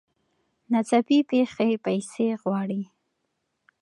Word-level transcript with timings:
ناڅاپي 0.71 1.17
پېښې 1.29 1.69
پیسې 1.85 2.27
غواړي. 2.41 2.81